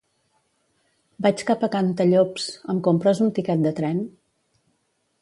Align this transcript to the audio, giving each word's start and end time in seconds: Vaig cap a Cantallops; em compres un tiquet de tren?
Vaig 1.25 1.43
cap 1.51 1.67
a 1.67 1.69
Cantallops; 1.77 2.49
em 2.75 2.83
compres 2.91 3.25
un 3.29 3.33
tiquet 3.39 3.65
de 3.67 3.79
tren? 3.83 4.05